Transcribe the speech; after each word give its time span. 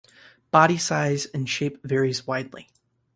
Body 0.49 0.79
size 0.79 1.27
and 1.27 1.47
shape 1.47 1.77
varies 1.85 2.25
widely. 2.25 2.67